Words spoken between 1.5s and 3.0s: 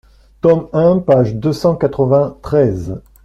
cent quatre-vingt-treize.